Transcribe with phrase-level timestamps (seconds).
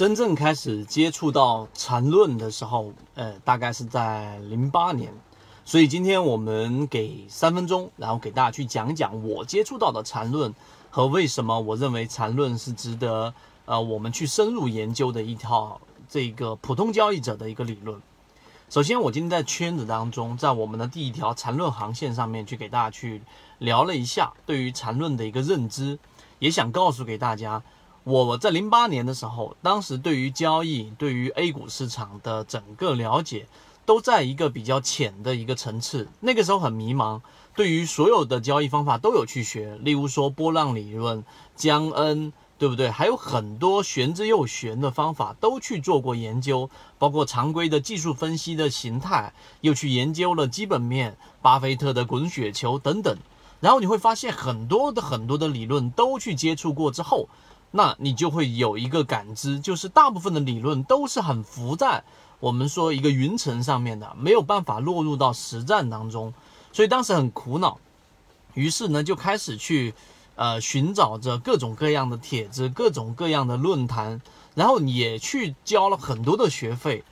[0.00, 5.12] 真正开始接触到缠论的时候，呃，大概是在零八年。
[5.62, 10.54] 所以今天我们给三分钟，然后给大家去讲讲我接触到的缠论
[10.88, 13.34] 和为什么我认为缠论是值得
[13.66, 15.78] 呃我们去深入研究的一套
[16.08, 18.00] 这个普通交易者的一个理论。
[18.70, 23.20] 首先，我今天在圈子当中，在我们的第一条缠论航线上面去给大家去
[23.58, 25.98] 聊了一下对于缠论的一个认知，
[26.38, 27.62] 也想告诉给大家。
[28.04, 33.46] 我在零八年的时候，当时对于交易、对于 A 股市场的整个了解，
[33.84, 36.08] 都在一个比较浅的一个层次。
[36.20, 37.20] 那个时候很迷茫，
[37.54, 41.22] 对于所有的交易方法都有去学，例如说波浪理论、
[41.54, 42.90] 江恩，对不对？
[42.90, 53.14] 还有很多玄之又玄的方法都去做过研究，包括常规的技术分析的形态，又去研究了基本面、巴菲特的滚雪球等等。
[53.60, 57.28] 然后你会发现很多的很多的理论都去接触过之后。
[57.72, 62.02] 那你就会有一个感知，就是大部分的理论都是很浮在
[62.40, 66.34] 我们说一个云层上面的，没有办法落入到实战当中，
[66.72, 67.78] 所以当时很苦恼，
[68.54, 69.94] 于是呢就开始去
[70.34, 74.20] 呃寻找着各种各样的帖子、各种各样的论坛，
[74.56, 77.04] 然后也去交了很多的学费，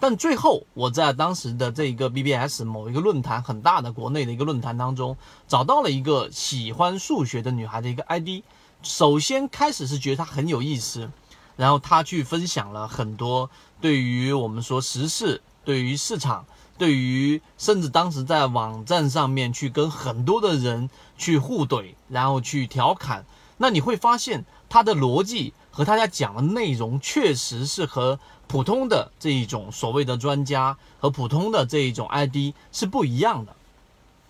[0.00, 8.42] 但最后我在当时的这个 BBS 某一个论坛，很大的国内的一个论坛当中，找到了一个喜欢数学的女孩的一个 ID。
[8.82, 11.10] 首先开始是觉得他很有意思，
[11.56, 16.46] 然后他去分享了很多对于我们说时事、对于市场、
[16.78, 20.88] 对于甚至当时在网站上面去跟很多的人
[21.18, 23.24] 去互怼，然后去调侃。
[23.58, 33.56] 那你会发现他的逻辑和大家讲的内容确实是和普通的这一种所谓的专家和普通的这一种 ID 是不一样的。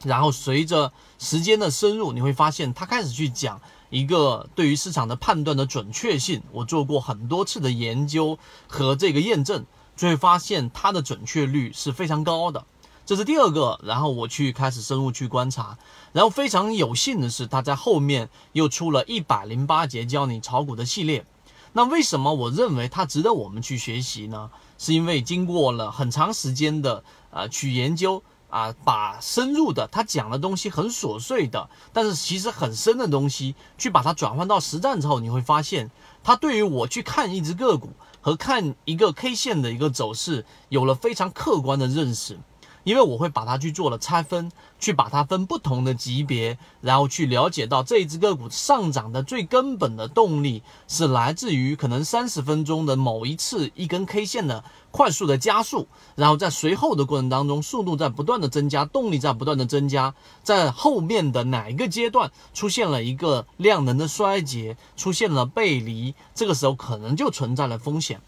[0.04, 3.60] 然后随着时间的深入，你会发现他开始去讲。
[3.90, 9.64] 一个对于市场的判断的准确性，我做过很多次的研究和这个验证，
[9.96, 12.64] 就会发现它的准确率是非常高的。
[13.04, 15.78] 这是第二个，然后我去开始深入去观察，
[16.12, 21.24] 然后非常有幸的是，他在后面又出了一百零八节教你炒股的系列。
[21.72, 24.50] 那为什么我认为它值得我们去学习呢？
[24.78, 28.22] 是因为经过了很长时间的呃去研究。
[28.56, 35.90] 啊，把深入的他讲的东西很琐碎的，但是其实很深的东西，去把它转换到实战之后，你会发现，
[36.24, 37.90] 他对于我去看一只个股
[38.22, 42.38] 和看一个 K 线的一个走势，有了非常客观的认识。
[42.86, 60.14] 因为我会把它去做了拆分，去把它分不同的级别，然后去了解到这一只个股上涨的最根本的动力是来自于可能三十分钟的某一次一根 K 线的快速的加速，然后在随后的过程当中，速度在不断的增加，动力在不断的增加，
[60.44, 68.20] 在后面的哪一个阶段出现了一个量能的衰竭，出现了背离，这个时候可能就存在了风险。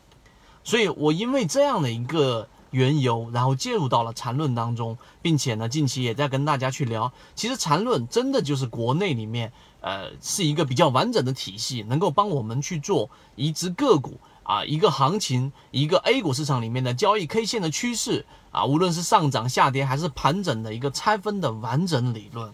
[0.64, 2.48] 所以我因为这样的一个。
[2.70, 7.12] 缘由，然后介入到了缠论当中，并且呢，近期也在跟大家去聊。
[7.34, 22.52] 其实缠论真的就是国内里面，呃，是一个比较完整的体系，能够帮我们去做一只个股啊，一个行情，一个 A 股市场里面的交易 K 线的趋势啊，无论是上涨、下跌还是盘整的一个拆分的完整理论。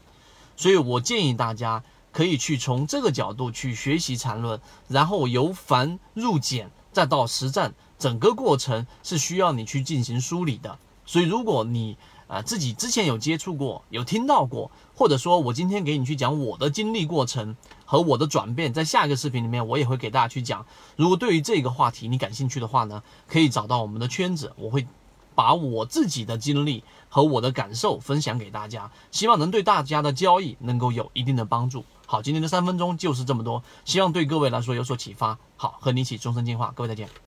[0.56, 1.82] 所以我建议大家
[2.12, 7.74] 可以去从这个角度去学习缠论，然后由繁入简，再到实战。
[8.04, 17.56] 整个过程是需要你去进行梳理的，所以如果你啊自己之前有接触过、有听到过，或者说我今天给你去讲我的经历过程
[17.86, 20.66] 和我的转变，在下一个视频里面我也会给大家去讲。
[20.96, 24.86] 如果对于这个话题你感兴趣的话呢，可以找到我们的圈子，我会
[25.34, 31.82] 把我自己的经历和我的感受分享给大家，希望能对大家的交易能够有一定的帮助。
[32.04, 35.38] 好，今天的三分钟就是这么多，希望对各位来说有所启发。
[35.56, 37.08] 好，和你一起终身进化，各位再见。